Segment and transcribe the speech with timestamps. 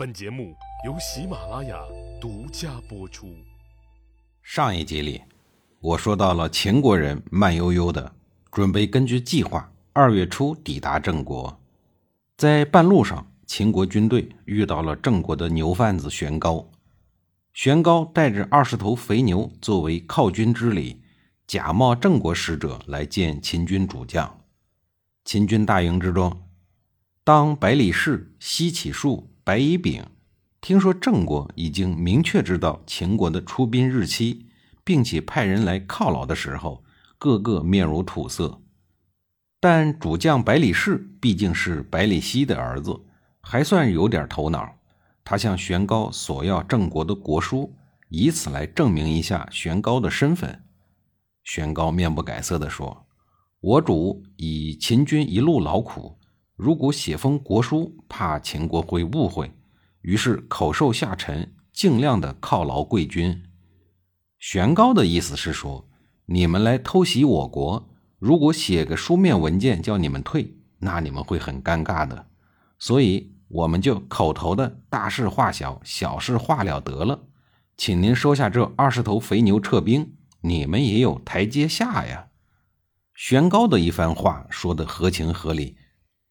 [0.00, 0.56] 本节目
[0.86, 1.78] 由喜马拉雅
[2.18, 3.36] 独家播出。
[4.42, 5.20] 上一集里，
[5.78, 8.10] 我说到了秦国人慢悠悠的
[8.50, 11.60] 准备根据计划二月初抵达郑国，
[12.38, 16.66] 在半路上，秦国军队遇到了郑国的牛贩子玄高。
[17.52, 21.02] 玄高带着二十头肥牛作为犒军之礼，
[21.46, 24.40] 假冒郑国使者来见秦军主将。
[25.26, 26.40] 秦军大营之中，
[27.22, 29.29] 当百里氏、西起树。
[29.42, 30.04] 白乙丙
[30.60, 34.46] 听说郑国已经明确知道秦国的出兵日期，
[34.84, 36.84] 并且派人来犒劳的时候，
[37.18, 38.60] 个个面如土色。
[39.58, 43.00] 但主将百里氏毕竟是百里奚的儿子，
[43.40, 44.76] 还算有点头脑。
[45.24, 47.74] 他向玄高索要郑国的国书，
[48.08, 50.64] 以此来证明一下玄高的身份。
[51.44, 53.06] 玄高面不改色地说
[53.60, 56.18] ：“我主以秦军一路劳苦。”
[56.62, 59.50] 如果写封国书，怕秦国会误会，
[60.02, 63.42] 于是口授下臣，尽量的犒劳贵军。
[64.38, 65.88] 玄高的意思是说，
[66.26, 72.26] 你们来偷袭我国，如果写个书面文件叫你们退，那你们会很尴尬的。
[72.78, 77.22] 所以我们就口头的大事化小，小事化了得了。
[77.78, 80.12] 请您收下这二十头肥牛撤兵，
[80.42, 82.26] 你们也有台阶下呀。
[83.14, 85.78] 玄高的一番话说的合情合理。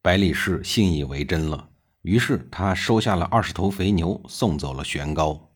[0.02, 1.72] 百里氏信以为真了，
[2.04, 5.52] 于是他收下了二十头肥牛，送走了玄高。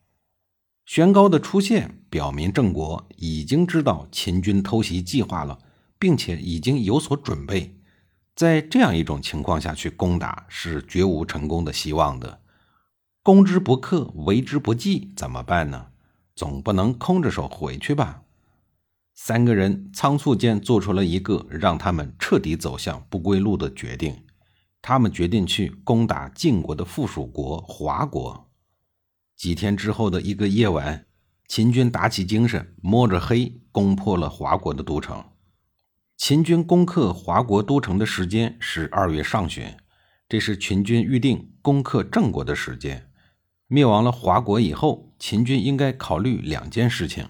[0.84, 5.58] 玄高的出现表明郑国已经知道秦军偷袭计划了，
[5.98, 7.80] 并且已经有所准备。
[8.36, 12.40] 在这样一种情况下去攻打，是绝无成功的希望的。
[13.22, 15.86] 攻之不克，为之不计，怎么办呢？
[16.36, 18.24] 总不能空着手回去吧？
[19.14, 24.14] 三个人仓促间做出了一个让他们彻底走向不归路的决定。
[24.86, 28.50] 他们决定去攻打晋国的附属国华国。
[29.34, 31.06] 几天之后的一个夜晚，
[31.48, 35.24] 秦军打起精神，摸着黑攻破了华国的都城。
[36.18, 39.74] 秦军攻克华国都城的时间是二月上旬，
[40.28, 43.10] 这是秦军预定攻克郑国的时间。
[43.66, 47.26] 灭亡了华国以后，秦军应该考虑两件事情：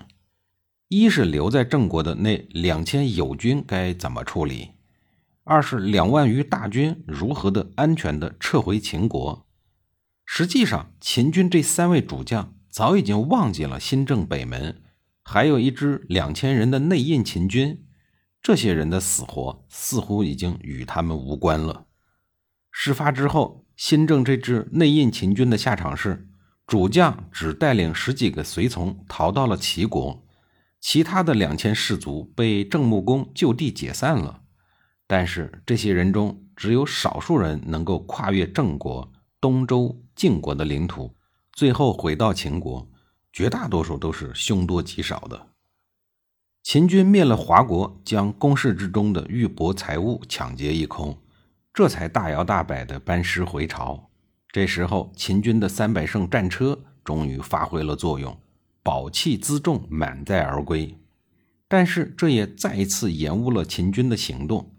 [0.89, 4.74] 一是留在郑国的那两千友军该怎么处理。
[5.47, 9.47] 二是两万余大军如何的安全的撤回秦国？
[10.25, 14.81] 实际上，秦军这三位主将早已经忘记了新郑北门，
[15.23, 17.85] 还有一支两千人的内应秦军，
[18.41, 21.89] 这些人的死活似乎已经与他们无关了。
[22.71, 26.27] 事发之后，新郑这支内应秦军的下场是，
[26.67, 30.25] 主将只带领十几个随从逃到了齐国，
[30.81, 34.44] 其他的两千士卒被郑穆公就地解散了。
[35.07, 41.15] 但是这些人中，只有少数人能够跨越郑国、东周、晋国的领土，
[41.53, 42.89] 最后回到秦国。
[43.33, 45.49] 绝大多数都是凶多吉少的。
[46.63, 51.19] 秦军灭了华国，将宫室之中的玉帛财物抢劫一空，
[51.73, 54.09] 这才大摇大摆地班师回朝。
[54.49, 58.39] 这时候，秦军的三百乘战车终于发挥了作用，
[58.85, 60.97] 宝器辎重满载而归。
[61.67, 64.73] 但是，这也再一次延误了秦军的行动。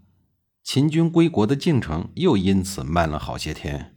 [0.66, 3.96] 秦军归国的进程又因此慢了好些天。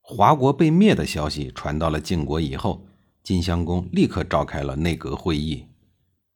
[0.00, 2.86] 华国被灭的消息传到了晋国以后，
[3.22, 5.66] 晋襄公立刻召开了内阁会议。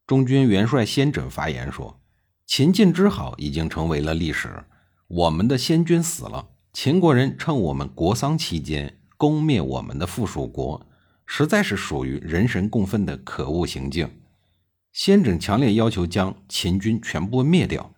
[0.05, 1.99] 中军元帅先轸发言说
[2.45, 4.63] ：“秦晋之好已经成为了历史。
[5.07, 10.85] 我们的先君死了，秦国人趁我们国丧期间攻灭我们的附属国，
[11.25, 14.07] 实在是属于人神共愤的可恶行径。”
[14.93, 17.95] 先轸强烈要求将秦军全部灭掉。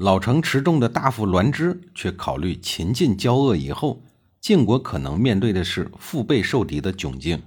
[0.00, 4.02] 老成持重的大夫栾枝却考虑秦晋交恶以后，
[4.40, 7.42] 晋国可能面对的是腹背受敌的窘境。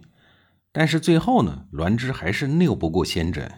[0.72, 3.50] 但是最后呢，栾枝还是拗不过先轸。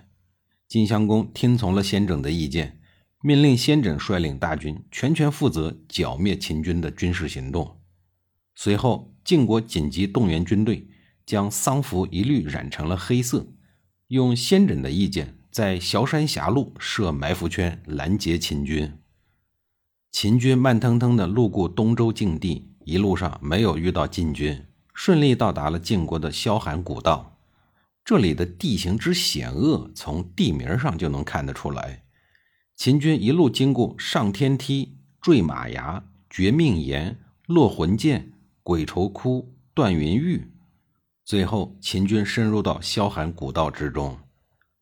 [0.69, 2.79] 晋襄公听从了先轸的意见，
[3.21, 7.81] 命令先轸率领大军全权负责剿灭秦军的军事行动。
[8.55, 10.87] 随后，晋国紧急动员军队，
[11.25, 13.45] 将丧服一律染成了黑色，
[14.07, 15.37] 用先轸的意见。
[15.55, 18.91] 在崤山峡路设埋伏圈拦截秦军，
[20.11, 27.39] 秦军慢腾腾地路过东周境地，一路上没有遇到晋军，顺利到达了晋国的萧寒古道。
[28.03, 32.03] 这里的地形之险恶，从地名上就能看得出来。
[32.75, 37.17] 秦军一路经过上天梯、坠马崖、绝命岩、
[37.47, 40.51] 落魂涧、鬼愁窟、断云峪，
[41.23, 44.19] 最后秦军深入到萧寒古道之中。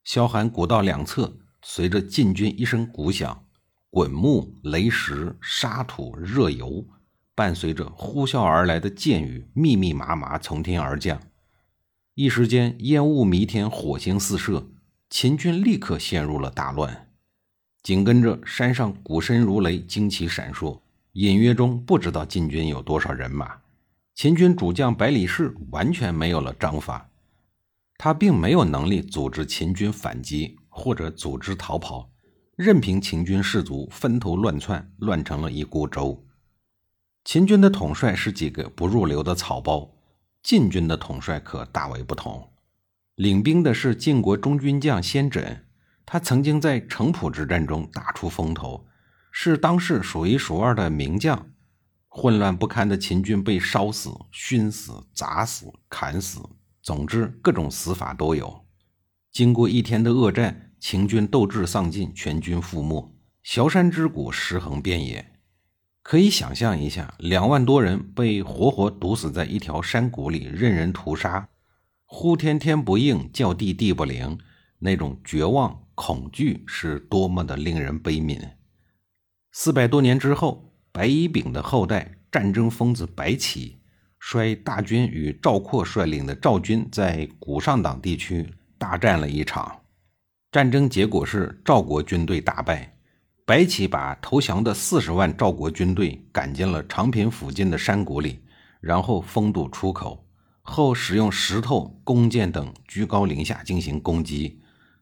[0.03, 3.45] 萧寒古道两侧，随着晋军一声鼓响，
[3.89, 6.85] 滚木、雷石、沙土、热油，
[7.33, 11.19] 伴随着呼啸而来的箭雨，密密麻麻从天而降。
[12.15, 14.67] 一时间，烟雾弥天，火星四射，
[15.09, 17.09] 秦军立刻陷入了大乱。
[17.81, 20.81] 紧跟着，山上鼓声如雷，旌旗闪烁，
[21.13, 23.57] 隐约中不知道晋军有多少人马。
[24.13, 27.09] 秦军主将百里氏完全没有了章法，
[28.03, 32.11] 他并没有能力组织秦军反击或者组织逃跑，
[32.57, 36.27] 任凭秦军士卒分头乱窜，乱成了一锅粥。
[37.23, 39.89] 秦军的统帅是几个不入流的草包，
[40.41, 42.51] 晋军的统帅可大为不同。
[43.15, 45.59] 领兵的是晋国中军将先轸，
[46.05, 48.85] 他曾经在城濮之战中打出风头，
[49.31, 51.47] 是当世数一数二的名将。
[52.09, 56.41] 混乱不堪的秦军被烧死、熏死、砸死、砍死，
[56.83, 58.65] 总之各种死法都有。
[59.31, 63.11] 经过一天的恶战，秦军斗志丧尽，全军覆没，
[63.43, 65.31] 崤山之谷尸横遍野。
[66.03, 71.49] 可以想象一下，两万多人被活活毒死在一条山谷里，任人屠杀，
[72.05, 74.37] 呼天天不应，叫地地不灵，
[74.77, 78.39] 那种绝望、恐惧是多么的令人悲悯。
[79.51, 80.69] 四百多年之后。
[80.95, 83.79] 白乙丙的后代战争疯子白起，
[84.25, 89.81] 率大军与赵括率领的赵军在古上党地区大战了一场。
[90.49, 92.95] 战争结果是赵国军队大败，
[93.45, 98.39] 白起把投降的四十万赵国军队赶进了长平附近的山谷里，
[98.79, 100.25] 然后封堵出口，
[100.61, 104.61] 后使用石头、弓箭等居高临下进行攻击，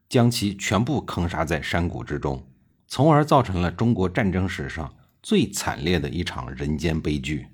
[0.09, 2.43] 将其全部坑杀在山谷之中，
[2.87, 4.91] 从而造成了中国战争史上。
[5.23, 7.45] 最惨烈的一场人间悲剧。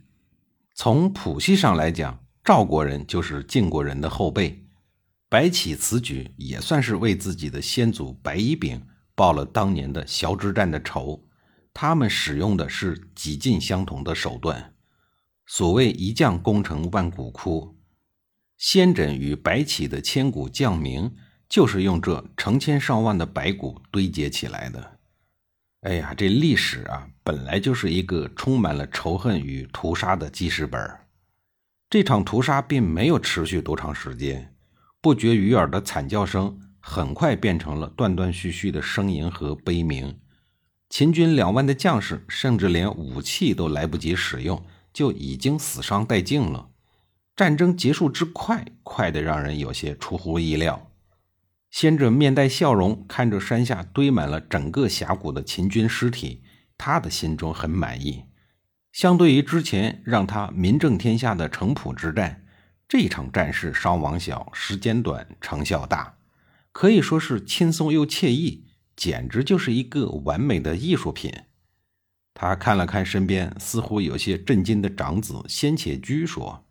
[0.80, 4.64] 从谱系上来讲，赵国人就是晋国人的后辈。
[5.28, 8.80] 白起此举也算是为自己的先祖白乙丙
[9.16, 11.28] 报了当年的崤之战的仇。
[11.74, 14.76] 他们使用的是几近相同的手段。
[15.48, 17.76] 所谓一将功成万骨枯，
[18.56, 21.12] 先轸与白起的千古将名，
[21.50, 24.97] 就是用这成千上万的白骨堆叠起来的。
[25.88, 30.81] 哎呀，这历史啊，本来就是一个充满了仇恨与屠杀的记事本
[31.89, 34.54] 这场屠杀并没有持续多长时间，
[35.00, 40.19] 不绝于耳的惨叫声很快变成了断断续续的呻吟和悲鸣。
[40.89, 44.62] 秦军两万的将士甚至连武器都来不及使用，
[44.92, 46.68] 就已经死伤殆尽了。
[47.33, 50.87] 战争结束之快，快得让人有些出乎意料。
[51.78, 56.42] 先者面带笑容，看着山下堆满了整个峡谷的秦军尸体，
[56.76, 58.24] 他的心中很满意。
[58.92, 62.44] 相对于之前让他名震天下的城濮之战，
[62.88, 66.18] 这场战事伤亡小，时间短，成效大，
[66.72, 68.66] 可以说是轻松又惬意，
[68.96, 71.32] 简直就是一个完美的艺术品。
[72.34, 76.66] 他看了看身边似乎有些震惊的长子先且居，说：“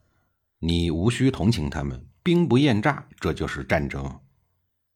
[0.59, 4.19] 你无需同情他们，兵不厌诈，这就是战争。”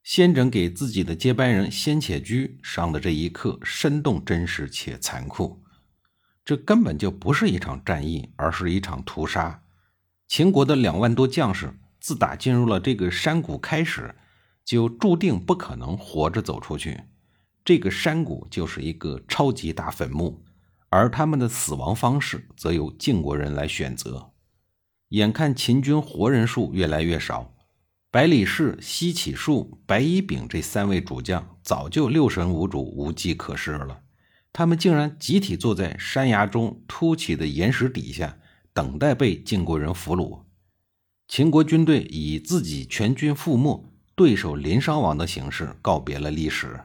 [0.03, 5.63] 先轸给自己的接班人先且居上的这一课生动真实且残酷，
[6.43, 9.63] 这根本就不是一场战役，而是一场屠杀。
[10.27, 14.15] 秦国的两万多将士自打进入了这个山谷开始，
[14.65, 17.01] 就注定不可能活着走出去。
[17.63, 20.43] 这个山谷就是一个超级大坟墓，
[20.89, 24.31] 而他们的死亡方式则由晋国人来选择。
[25.09, 27.53] 眼看秦军活人数越来越少。
[28.13, 34.01] 百里氏、西乞术、白乙丙这三位主将早就六神无主、无计可施了。
[34.51, 38.37] 他们竟然集体坐在山崖中凸起的岩石底下，
[38.73, 40.41] 等待被晋国人俘虏。
[41.29, 46.81] 秦国军队以自己全军覆没、对手临伤亡的形式告别了历史。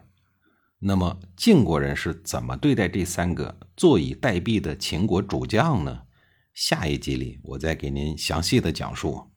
[0.78, 6.02] 那么，晋国人是怎么对待这三个坐以待毙的秦国主将呢？
[6.54, 9.32] 下一集里，我再给您详细的讲述。